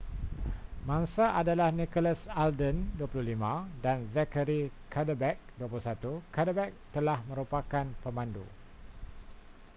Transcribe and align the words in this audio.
mangsa 0.89 1.25
adalah 1.41 1.69
nicholas 1.79 2.21
alden 2.43 2.75
25 2.97 3.37
dan 3.85 3.97
zachary 4.15 4.61
cuddeback 4.93 5.37
21 5.61 6.25
cuddeback 6.35 6.71
telah 6.95 7.19
merupakan 7.29 7.85
pemandu 8.03 8.45